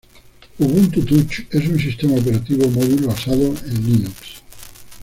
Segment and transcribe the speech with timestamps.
[0.63, 4.41] Ubuntu Touch es un sistema operativo móvil basado en Linux.